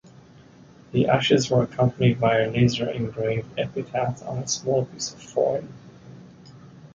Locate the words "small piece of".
4.47-5.21